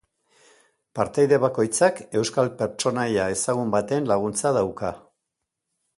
[0.99, 4.95] Partaide bakoitzak euskal pertsonaia ezagun baten laguntza dauka.